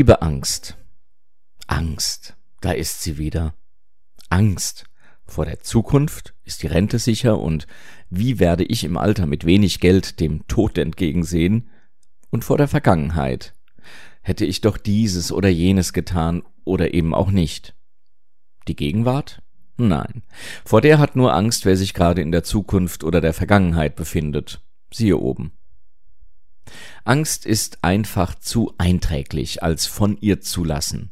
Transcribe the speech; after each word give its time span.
Liebe 0.00 0.22
Angst. 0.22 0.78
Angst, 1.66 2.34
da 2.62 2.72
ist 2.72 3.02
sie 3.02 3.18
wieder. 3.18 3.52
Angst. 4.30 4.86
Vor 5.26 5.44
der 5.44 5.60
Zukunft 5.60 6.32
ist 6.42 6.62
die 6.62 6.68
Rente 6.68 6.98
sicher 6.98 7.38
und 7.38 7.66
wie 8.08 8.38
werde 8.38 8.64
ich 8.64 8.82
im 8.84 8.96
Alter 8.96 9.26
mit 9.26 9.44
wenig 9.44 9.78
Geld 9.78 10.18
dem 10.18 10.46
Tod 10.48 10.78
entgegensehen? 10.78 11.68
Und 12.30 12.46
vor 12.46 12.56
der 12.56 12.66
Vergangenheit. 12.66 13.52
Hätte 14.22 14.46
ich 14.46 14.62
doch 14.62 14.78
dieses 14.78 15.32
oder 15.32 15.50
jenes 15.50 15.92
getan 15.92 16.44
oder 16.64 16.94
eben 16.94 17.14
auch 17.14 17.30
nicht. 17.30 17.74
Die 18.68 18.76
Gegenwart? 18.76 19.42
Nein. 19.76 20.22
Vor 20.64 20.80
der 20.80 20.98
hat 20.98 21.14
nur 21.14 21.34
Angst, 21.34 21.66
wer 21.66 21.76
sich 21.76 21.92
gerade 21.92 22.22
in 22.22 22.32
der 22.32 22.42
Zukunft 22.42 23.04
oder 23.04 23.20
der 23.20 23.34
Vergangenheit 23.34 23.96
befindet. 23.96 24.62
Siehe 24.90 25.18
oben. 25.18 25.52
Angst 27.04 27.46
ist 27.46 27.82
einfach 27.82 28.34
zu 28.34 28.72
einträglich, 28.78 29.62
als 29.62 29.86
von 29.86 30.16
ihr 30.20 30.40
zu 30.40 30.64
lassen. 30.64 31.10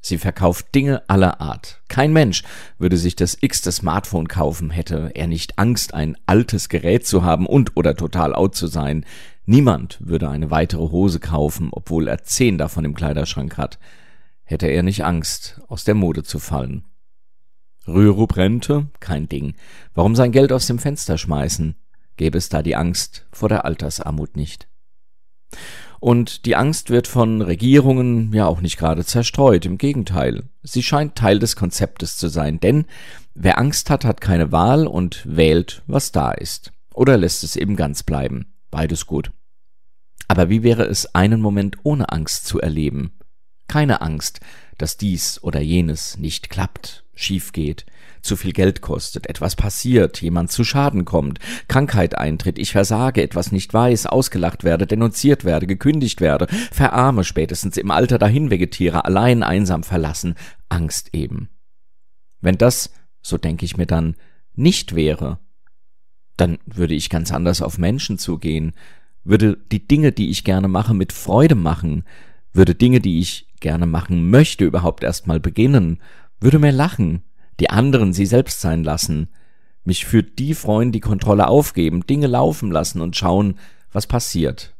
Sie 0.00 0.18
verkauft 0.18 0.72
Dinge 0.72 1.02
aller 1.08 1.40
Art. 1.40 1.82
Kein 1.88 2.12
Mensch 2.12 2.44
würde 2.78 2.96
sich 2.96 3.16
das 3.16 3.36
x-te 3.40 3.72
Smartphone 3.72 4.28
kaufen, 4.28 4.70
hätte 4.70 5.10
er 5.14 5.26
nicht 5.26 5.58
Angst, 5.58 5.94
ein 5.94 6.16
altes 6.26 6.68
Gerät 6.68 7.04
zu 7.04 7.24
haben 7.24 7.44
und 7.44 7.76
oder 7.76 7.96
total 7.96 8.32
out 8.32 8.54
zu 8.54 8.68
sein. 8.68 9.04
Niemand 9.46 9.98
würde 10.00 10.28
eine 10.30 10.52
weitere 10.52 10.90
Hose 10.92 11.18
kaufen, 11.18 11.70
obwohl 11.72 12.06
er 12.06 12.22
zehn 12.22 12.56
davon 12.56 12.84
im 12.84 12.94
Kleiderschrank 12.94 13.58
hat, 13.58 13.80
hätte 14.44 14.68
er 14.68 14.84
nicht 14.84 15.04
Angst, 15.04 15.60
aus 15.66 15.82
der 15.82 15.94
Mode 15.94 16.22
zu 16.22 16.38
fallen. 16.38 16.84
Rürup 17.88 18.36
Rente? 18.36 18.88
Kein 19.00 19.28
Ding. 19.28 19.54
Warum 19.92 20.14
sein 20.14 20.30
Geld 20.30 20.52
aus 20.52 20.68
dem 20.68 20.78
Fenster 20.78 21.18
schmeißen? 21.18 21.74
Gäbe 22.16 22.38
es 22.38 22.48
da 22.48 22.62
die 22.62 22.76
Angst 22.76 23.26
vor 23.32 23.48
der 23.48 23.64
Altersarmut 23.64 24.36
nicht. 24.36 24.68
Und 25.98 26.44
die 26.44 26.56
Angst 26.56 26.90
wird 26.90 27.06
von 27.06 27.40
Regierungen 27.42 28.32
ja 28.32 28.46
auch 28.46 28.60
nicht 28.60 28.76
gerade 28.76 29.04
zerstreut, 29.04 29.64
im 29.64 29.78
Gegenteil. 29.78 30.44
Sie 30.62 30.82
scheint 30.82 31.16
Teil 31.16 31.38
des 31.38 31.56
Konzeptes 31.56 32.16
zu 32.16 32.28
sein, 32.28 32.60
denn 32.60 32.84
wer 33.34 33.58
Angst 33.58 33.90
hat, 33.90 34.04
hat 34.04 34.20
keine 34.20 34.52
Wahl 34.52 34.86
und 34.86 35.22
wählt, 35.24 35.82
was 35.86 36.12
da 36.12 36.32
ist. 36.32 36.72
Oder 36.92 37.16
lässt 37.16 37.44
es 37.44 37.56
eben 37.56 37.76
ganz 37.76 38.02
bleiben. 38.02 38.52
Beides 38.70 39.06
gut. 39.06 39.32
Aber 40.28 40.48
wie 40.48 40.62
wäre 40.62 40.84
es, 40.84 41.14
einen 41.14 41.40
Moment 41.40 41.76
ohne 41.82 42.10
Angst 42.10 42.46
zu 42.46 42.60
erleben? 42.60 43.12
Keine 43.68 44.00
Angst, 44.00 44.40
dass 44.78 44.96
dies 44.96 45.42
oder 45.42 45.60
jenes 45.60 46.18
nicht 46.18 46.50
klappt, 46.50 47.04
schief 47.16 47.52
geht, 47.52 47.86
zu 48.22 48.36
viel 48.36 48.52
Geld 48.52 48.82
kostet, 48.82 49.28
etwas 49.28 49.56
passiert, 49.56 50.20
jemand 50.20 50.52
zu 50.52 50.62
Schaden 50.62 51.04
kommt, 51.04 51.40
Krankheit 51.66 52.16
eintritt, 52.16 52.58
ich 52.58 52.70
versage, 52.70 53.22
etwas 53.22 53.50
nicht 53.50 53.74
weiß, 53.74 54.06
ausgelacht 54.06 54.62
werde, 54.62 54.86
denunziert 54.86 55.44
werde, 55.44 55.66
gekündigt 55.66 56.20
werde, 56.20 56.46
verarme, 56.70 57.24
spätestens 57.24 57.76
im 57.76 57.90
Alter 57.90 58.18
dahin 58.18 58.50
vegetiere, 58.50 59.04
allein, 59.04 59.42
einsam, 59.42 59.82
verlassen, 59.82 60.34
Angst 60.68 61.10
eben. 61.12 61.48
Wenn 62.40 62.58
das, 62.58 62.92
so 63.22 63.38
denke 63.38 63.64
ich 63.64 63.76
mir 63.76 63.86
dann, 63.86 64.14
nicht 64.54 64.94
wäre, 64.94 65.38
dann 66.36 66.58
würde 66.66 66.94
ich 66.94 67.10
ganz 67.10 67.32
anders 67.32 67.62
auf 67.62 67.78
Menschen 67.78 68.18
zugehen, 68.18 68.74
würde 69.24 69.56
die 69.72 69.86
Dinge, 69.86 70.12
die 70.12 70.30
ich 70.30 70.44
gerne 70.44 70.68
mache, 70.68 70.94
mit 70.94 71.12
Freude 71.12 71.54
machen, 71.54 72.04
würde 72.52 72.74
Dinge, 72.74 73.00
die 73.00 73.20
ich 73.20 73.48
gerne 73.60 73.86
machen 73.86 74.30
möchte, 74.30 74.64
überhaupt 74.64 75.02
erst 75.02 75.26
mal 75.26 75.40
beginnen, 75.40 76.00
würde 76.40 76.58
mehr 76.58 76.72
lachen, 76.72 77.22
die 77.60 77.70
anderen 77.70 78.12
sie 78.12 78.26
selbst 78.26 78.60
sein 78.60 78.84
lassen, 78.84 79.28
mich 79.84 80.04
für 80.04 80.22
die 80.22 80.54
freuen, 80.54 80.92
die 80.92 81.00
Kontrolle 81.00 81.48
aufgeben, 81.48 82.06
Dinge 82.06 82.26
laufen 82.26 82.70
lassen 82.70 83.00
und 83.00 83.16
schauen, 83.16 83.58
was 83.92 84.06
passiert, 84.06 84.74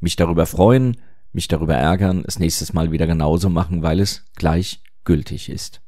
mich 0.00 0.16
darüber 0.16 0.46
freuen, 0.46 0.98
mich 1.32 1.48
darüber 1.48 1.74
ärgern, 1.74 2.24
es 2.26 2.38
nächstes 2.38 2.72
Mal 2.72 2.92
wieder 2.92 3.06
genauso 3.06 3.48
machen, 3.48 3.82
weil 3.82 4.00
es 4.00 4.24
gleichgültig 4.36 5.48
ist. 5.48 5.80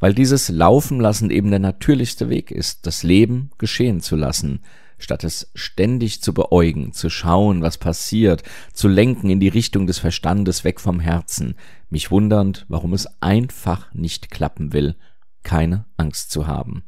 Weil 0.00 0.14
dieses 0.14 0.48
Laufen 0.48 1.00
lassen 1.00 1.30
eben 1.30 1.50
der 1.50 1.60
natürlichste 1.60 2.28
Weg 2.28 2.50
ist, 2.50 2.86
das 2.86 3.02
Leben 3.02 3.50
geschehen 3.58 4.00
zu 4.00 4.16
lassen, 4.16 4.60
statt 5.04 5.22
es 5.22 5.50
ständig 5.54 6.22
zu 6.22 6.32
beäugen, 6.32 6.92
zu 6.92 7.10
schauen, 7.10 7.60
was 7.60 7.76
passiert, 7.78 8.42
zu 8.72 8.88
lenken 8.88 9.28
in 9.28 9.38
die 9.38 9.48
Richtung 9.48 9.86
des 9.86 9.98
Verstandes 9.98 10.64
weg 10.64 10.80
vom 10.80 10.98
Herzen, 10.98 11.56
mich 11.90 12.10
wundernd, 12.10 12.64
warum 12.68 12.94
es 12.94 13.06
einfach 13.22 13.92
nicht 13.92 14.30
klappen 14.30 14.72
will, 14.72 14.96
keine 15.42 15.84
Angst 15.98 16.30
zu 16.30 16.46
haben. 16.46 16.84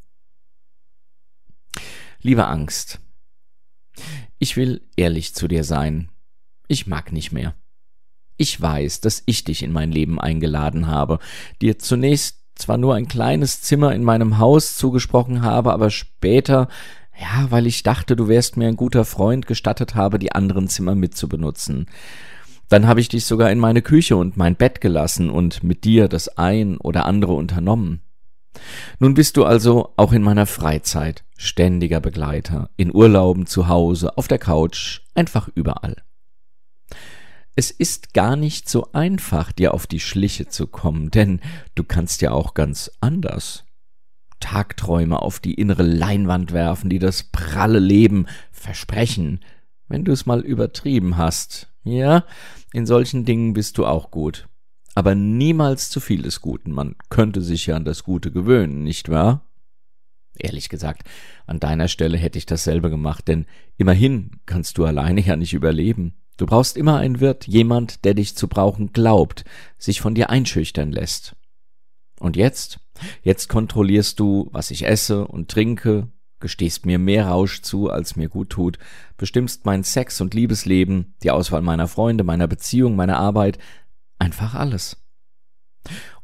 Liebe 2.23 2.47
Angst, 2.47 3.01
ich 4.39 4.57
will 4.57 4.81
ehrlich 4.97 5.35
zu 5.35 5.47
dir 5.47 5.63
sein. 5.63 6.11
Ich 6.69 6.87
mag 6.87 7.13
nicht 7.13 7.33
mehr. 7.33 7.55
Ich 8.39 8.59
weiß, 8.59 9.01
dass 9.03 9.23
ich 9.27 9.45
dich 9.45 9.63
in 9.63 9.73
mein 9.73 9.93
Leben 9.93 10.19
eingeladen 10.19 10.87
habe, 10.87 11.19
dir 11.61 11.79
zunächst 11.79 12.41
zwar 12.55 12.79
nur 12.79 12.95
ein 12.95 13.09
kleines 13.09 13.61
Zimmer 13.61 13.95
in 13.95 14.03
meinem 14.03 14.39
Haus 14.39 14.77
zugesprochen 14.77 15.43
habe, 15.43 15.73
aber 15.73 15.91
später 15.91 16.69
ja, 17.19 17.51
weil 17.51 17.67
ich 17.67 17.83
dachte, 17.83 18.17
du 18.17 18.29
wärst 18.29 18.57
mir 18.57 18.69
ein 18.69 18.77
guter 18.77 19.05
Freund, 19.05 19.47
gestattet 19.47 19.95
habe, 19.95 20.19
die 20.19 20.33
anderen 20.33 20.69
Zimmer 20.69 20.95
mitzubenutzen. 20.95 21.87
Dann 22.69 22.87
habe 22.87 23.01
ich 23.01 23.09
dich 23.09 23.25
sogar 23.25 23.51
in 23.51 23.59
meine 23.59 23.83
Küche 23.83 24.17
und 24.17 24.37
mein 24.37 24.57
Bett 24.57 24.81
gelassen 24.81 25.31
und 25.31 25.63
mit 25.63 25.85
dir 25.85 26.09
das 26.09 26.37
ein 26.37 26.79
oder 26.79 27.07
andere 27.07 27.33
unternommen. 27.33 28.01
Nun 28.99 29.15
bist 29.15 29.37
du 29.37 29.45
also 29.45 29.93
auch 29.97 30.13
in 30.13 30.23
meiner 30.23 30.47
Freizeit 30.47 31.25
ständiger 31.37 32.01
Begleiter, 32.01 32.71
in 32.77 32.95
Urlauben 32.95 33.47
zu 33.47 33.69
Hause, 33.69 34.17
auf 34.17 34.29
der 34.29 34.39
Couch, 34.39 35.03
einfach 35.15 35.49
überall. 35.55 35.97
Es 37.55 37.71
ist 37.71 38.15
gar 38.15 38.37
nicht 38.37 38.69
so 38.69 38.89
einfach, 38.93 39.53
dir 39.53 39.73
auf 39.73 39.87
die 39.87 40.01
Schliche 40.01 40.49
zu 40.49 40.67
kommen, 40.67 41.11
denn 41.11 41.41
du 41.75 41.85
kannst 41.85 42.21
ja 42.23 42.33
auch 42.33 42.55
ganz 42.55 42.91
anders. 43.01 43.66
Tagträume 44.41 45.21
auf 45.21 45.41
die 45.41 45.55
innere 45.55 45.83
Leinwand 45.83 46.53
werfen, 46.53 46.91
die 46.91 46.99
das 46.99 47.25
pralle 47.25 47.79
Leben 47.79 48.27
versprechen, 48.53 49.41
wenn 49.89 50.05
du 50.05 50.13
es 50.13 50.27
mal 50.27 50.41
übertrieben 50.41 51.17
hast. 51.17 51.73
Ja, 51.85 52.25
in 52.73 52.87
solchen 52.87 53.25
Dingen 53.25 53.53
bist 53.53 53.79
du 53.79 53.87
auch 53.87 54.11
gut. 54.11 54.49
Aber 54.95 55.15
niemals 55.15 55.91
zu 55.91 56.01
viel 56.01 56.23
des 56.23 56.41
Guten. 56.41 56.73
Man 56.73 56.97
könnte 57.11 57.43
sich 57.43 57.67
ja 57.67 57.77
an 57.77 57.85
das 57.85 58.03
Gute 58.03 58.33
gewöhnen, 58.33 58.83
nicht 58.83 59.09
wahr? 59.09 59.43
Ehrlich 60.39 60.69
gesagt, 60.69 61.09
an 61.47 61.61
deiner 61.61 61.89
Stelle 61.89 62.19
hätte 62.19 62.39
ich 62.39 62.47
dasselbe 62.47 62.91
gemacht, 62.91 63.29
denn 63.29 63.47
immerhin 63.77 64.41
kannst 64.47 64.79
du 64.79 64.85
alleine 64.85 65.21
ja 65.21 65.37
nicht 65.37 65.55
überleben. 65.55 66.15
Du 66.37 66.47
brauchst 66.47 66.77
immer 66.77 66.99
einen 66.99 67.21
Wirt, 67.21 67.47
jemand, 67.47 68.05
der 68.05 68.15
dich 68.15 68.37
zu 68.37 68.49
brauchen 68.49 68.93
glaubt, 68.93 69.45
sich 69.79 70.01
von 70.01 70.15
dir 70.15 70.29
einschüchtern 70.29 70.93
lässt. 70.93 71.37
Und 72.21 72.37
jetzt? 72.37 72.81
Jetzt 73.23 73.49
kontrollierst 73.49 74.21
du, 74.21 74.49
was 74.53 74.71
ich 74.71 74.87
esse 74.87 75.27
und 75.27 75.51
trinke, 75.51 76.09
gestehst 76.41 76.87
mir 76.87 76.99
mehr 76.99 77.29
Rausch 77.29 77.63
zu, 77.63 77.91
als 77.91 78.17
mir 78.17 78.29
gut 78.29 78.51
tut, 78.51 78.79
bestimmst 79.17 79.65
mein 79.65 79.85
Sex 79.85 80.21
und 80.21 80.35
Liebesleben, 80.35 81.15
die 81.23 81.31
Auswahl 81.31 81.63
meiner 81.63 81.89
Freunde, 81.89 82.25
meiner 82.25 82.47
Beziehung, 82.47 82.97
meiner 82.97 83.19
Arbeit, 83.19 83.59
einfach 84.19 84.55
alles. 84.55 85.03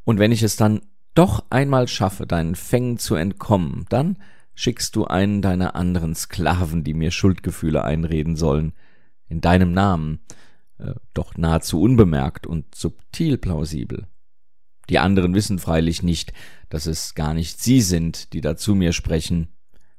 Und 0.04 0.18
wenn 0.18 0.32
ich 0.32 0.42
es 0.42 0.56
dann 0.56 0.82
doch 1.14 1.44
einmal 1.50 1.88
schaffe, 1.88 2.26
deinen 2.26 2.54
Fängen 2.54 2.98
zu 2.98 3.14
entkommen, 3.14 3.86
dann 3.88 4.18
schickst 4.54 4.96
du 4.96 5.06
einen 5.06 5.42
deiner 5.42 5.74
anderen 5.74 6.14
Sklaven, 6.14 6.84
die 6.84 6.94
mir 6.94 7.10
Schuldgefühle 7.10 7.84
einreden 7.84 8.36
sollen, 8.36 8.72
in 9.28 9.40
deinem 9.40 9.72
Namen, 9.72 10.20
äh, 10.78 10.94
doch 11.14 11.36
nahezu 11.36 11.80
unbemerkt 11.80 12.46
und 12.46 12.74
subtil 12.74 13.38
plausibel. 13.38 14.08
Die 14.88 14.98
anderen 14.98 15.34
wissen 15.34 15.58
freilich 15.58 16.02
nicht, 16.02 16.32
dass 16.68 16.86
es 16.86 17.14
gar 17.14 17.34
nicht 17.34 17.60
sie 17.60 17.80
sind, 17.80 18.32
die 18.32 18.40
da 18.40 18.56
zu 18.56 18.74
mir 18.74 18.92
sprechen. 18.92 19.48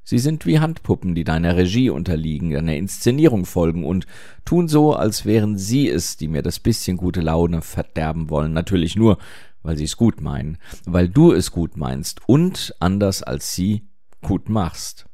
Sie 0.06 0.20
sind 0.20 0.46
wie 0.46 0.60
Handpuppen, 0.60 1.16
die 1.16 1.24
deiner 1.24 1.56
Regie 1.56 1.90
unterliegen, 1.90 2.52
deiner 2.52 2.76
Inszenierung 2.76 3.46
folgen 3.46 3.86
und 3.86 4.06
tun 4.44 4.68
so, 4.68 4.94
als 4.94 5.26
wären 5.26 5.58
sie 5.58 5.88
es, 5.88 6.18
die 6.18 6.28
mir 6.28 6.42
das 6.42 6.60
bisschen 6.60 6.98
gute 6.98 7.22
Laune 7.22 7.62
verderben 7.62 8.30
wollen. 8.30 8.52
Natürlich 8.52 8.98
nur, 8.98 9.18
weil 9.62 9.78
sie 9.78 9.86
es 9.86 9.96
gut 9.96 10.20
meinen, 10.20 10.58
weil 10.86 11.08
du 11.08 11.32
es 11.32 11.52
gut 11.52 11.78
meinst 11.78 12.28
und 12.28 12.76
anders 12.80 13.24
als 13.24 13.56
sie 13.56 13.88
gut 14.22 14.50
machst. 14.50 15.06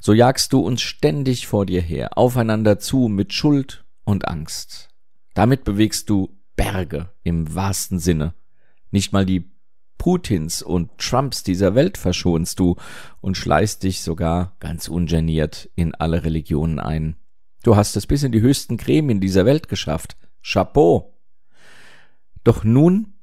So 0.00 0.14
jagst 0.14 0.54
du 0.54 0.60
uns 0.60 0.80
ständig 0.80 1.46
vor 1.46 1.66
dir 1.66 1.82
her, 1.82 2.16
aufeinander 2.16 2.78
zu 2.78 3.08
mit 3.08 3.34
Schuld 3.34 3.84
und 4.04 4.26
Angst. 4.26 4.88
Damit 5.34 5.64
bewegst 5.64 6.08
du 6.08 6.39
Berge 6.60 7.08
im 7.22 7.54
wahrsten 7.54 7.98
Sinne. 7.98 8.34
Nicht 8.90 9.14
mal 9.14 9.24
die 9.24 9.50
Putins 9.96 10.60
und 10.60 10.98
Trumps 10.98 11.42
dieser 11.42 11.74
Welt 11.74 11.96
verschonst 11.96 12.58
du 12.58 12.76
und 13.22 13.38
schleißt 13.38 13.82
dich 13.82 14.02
sogar 14.02 14.56
ganz 14.60 14.88
ungeniert 14.88 15.70
in 15.74 15.94
alle 15.94 16.22
Religionen 16.22 16.78
ein. 16.78 17.16
Du 17.62 17.76
hast 17.76 17.96
es 17.96 18.06
bis 18.06 18.24
in 18.24 18.32
die 18.32 18.42
höchsten 18.42 18.76
Gremien 18.76 19.20
dieser 19.20 19.46
Welt 19.46 19.68
geschafft. 19.68 20.18
Chapeau! 20.42 21.18
Doch 22.44 22.62
nun, 22.62 23.14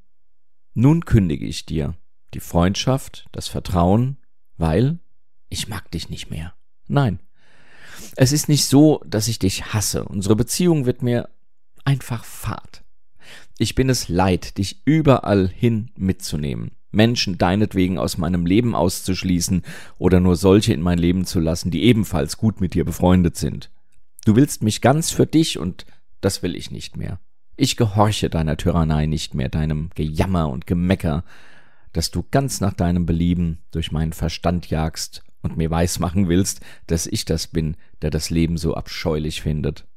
nun 0.73 1.05
kündige 1.05 1.45
ich 1.45 1.67
dir 1.67 1.95
die 2.33 2.39
Freundschaft, 2.39 3.27
das 3.31 3.47
Vertrauen, 3.47 4.17
weil 4.57 4.97
ich 5.49 5.67
mag 5.67 5.91
dich 5.91 6.09
nicht 6.09 6.31
mehr. 6.31 6.55
Nein. 6.87 7.19
Es 8.15 8.31
ist 8.31 8.49
nicht 8.49 8.65
so, 8.65 9.03
dass 9.05 9.27
ich 9.27 9.37
dich 9.37 9.73
hasse. 9.73 10.05
Unsere 10.05 10.35
Beziehung 10.35 10.87
wird 10.87 11.03
mir 11.03 11.29
einfach 11.85 12.23
Fahrt. 12.25 12.83
Ich 13.57 13.73
bin 13.73 13.89
es 13.89 14.07
leid, 14.07 14.57
dich 14.59 14.81
überall 14.85 15.47
hin 15.47 15.89
mitzunehmen, 15.95 16.71
Menschen 16.91 17.37
deinetwegen 17.37 17.97
aus 17.97 18.17
meinem 18.17 18.45
Leben 18.45 18.75
auszuschließen 18.75 19.63
oder 19.97 20.19
nur 20.19 20.35
solche 20.35 20.73
in 20.73 20.81
mein 20.81 20.99
Leben 20.99 21.25
zu 21.25 21.39
lassen, 21.39 21.71
die 21.71 21.83
ebenfalls 21.83 22.37
gut 22.37 22.61
mit 22.61 22.75
dir 22.75 22.85
befreundet 22.85 23.35
sind. 23.35 23.71
Du 24.25 24.35
willst 24.35 24.61
mich 24.61 24.81
ganz 24.81 25.09
für 25.09 25.25
dich 25.25 25.57
und 25.57 25.85
das 26.21 26.43
will 26.43 26.55
ich 26.55 26.69
nicht 26.69 26.97
mehr. 26.97 27.19
Ich 27.55 27.77
gehorche 27.77 28.29
deiner 28.29 28.57
Tyrannei 28.57 29.07
nicht 29.07 29.33
mehr, 29.33 29.49
deinem 29.49 29.89
Gejammer 29.95 30.49
und 30.49 30.67
Gemecker, 30.67 31.23
dass 31.93 32.11
du 32.11 32.23
ganz 32.29 32.61
nach 32.61 32.73
deinem 32.73 33.07
Belieben 33.07 33.63
durch 33.71 33.91
meinen 33.91 34.13
Verstand 34.13 34.69
jagst 34.69 35.23
und 35.41 35.57
mir 35.57 35.71
weismachen 35.71 36.29
willst, 36.29 36.61
dass 36.85 37.07
ich 37.07 37.25
das 37.25 37.47
bin, 37.47 37.75
der 38.03 38.11
das 38.11 38.29
Leben 38.29 38.57
so 38.57 38.75
abscheulich 38.75 39.41
findet. 39.41 39.87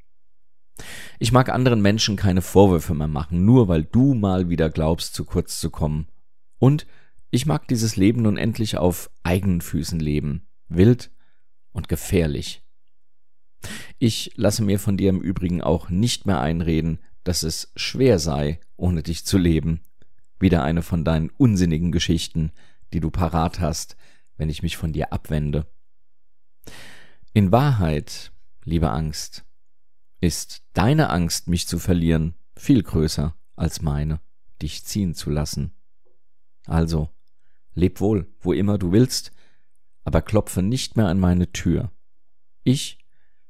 Ich 1.23 1.33
mag 1.33 1.51
anderen 1.51 1.83
Menschen 1.83 2.17
keine 2.17 2.41
Vorwürfe 2.41 2.95
mehr 2.95 3.07
machen, 3.07 3.45
nur 3.45 3.69
weil 3.69 3.85
du 3.85 4.15
mal 4.15 4.49
wieder 4.49 4.71
glaubst, 4.71 5.13
zu 5.13 5.27
kurz 5.27 5.61
zu 5.61 5.69
kommen. 5.69 6.07
Und 6.59 6.87
ich 7.31 7.45
mag 7.45 7.69
dieses 7.69 7.97
Leben 7.97 8.23
nun 8.23 8.39
endlich 8.39 8.79
auf 8.79 9.11
eigenen 9.23 9.61
Füßen 9.61 10.01
leben, 10.01 10.47
wild 10.69 11.11
und 11.73 11.91
gefährlich. 11.91 12.63
Ich 13.99 14.33
lasse 14.37 14.65
mir 14.65 14.79
von 14.79 14.97
dir 14.97 15.11
im 15.11 15.21
Übrigen 15.21 15.61
auch 15.61 15.91
nicht 15.91 16.25
mehr 16.25 16.41
einreden, 16.41 17.01
dass 17.23 17.43
es 17.43 17.71
schwer 17.77 18.19
sei, 18.19 18.59
ohne 18.79 19.03
dich 19.03 19.27
zu 19.27 19.37
leben. 19.37 19.83
Wieder 20.39 20.63
eine 20.63 20.81
von 20.81 21.05
deinen 21.05 21.29
unsinnigen 21.29 21.93
Geschichten, 21.93 22.51
die 22.95 23.01
du 23.01 23.11
parat 23.11 23.61
hast, 23.61 23.99
wenn 24.39 24.49
ich 24.49 24.63
mich 24.63 24.79
von 24.79 24.95
dir 24.95 25.13
abwende. 25.13 25.67
In 27.35 27.53
Wahrheit, 27.53 28.33
liebe 28.65 28.89
Angst, 28.89 29.45
ist 30.21 30.63
deine 30.75 31.11
Angst, 31.11 31.49
mich 31.49 31.67
zu 31.67 31.79
verlieren, 31.79 32.35
viel 32.55 32.83
größer 32.83 33.35
als 33.57 33.83
meine, 33.83 34.21
dich 34.61 34.85
ziehen 34.85 35.15
zu 35.15 35.31
lassen. 35.31 35.73
Also, 36.67 37.11
leb 37.75 38.01
wohl, 38.01 38.33
wo 38.41 38.53
immer 38.53 38.79
du 38.79 38.93
willst, 38.93 39.33
aber 40.05 40.23
klopfe 40.23 40.63
nicht 40.63 40.97
mehr 40.97 41.09
an 41.09 41.19
meine 41.19 41.53
Tür. 41.53 41.91
Ich 42.65 42.99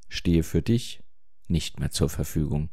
stehe 0.09 0.43
für 0.43 0.63
dich 0.63 1.03
nicht 1.49 1.81
mehr 1.81 1.91
zur 1.91 2.09
Verfügung. 2.09 2.71